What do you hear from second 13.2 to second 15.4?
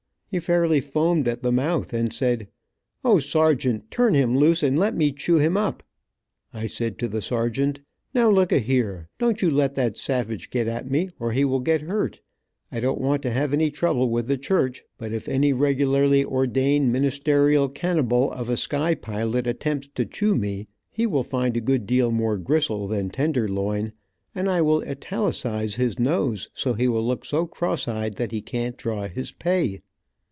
to have any trouble with the church, but if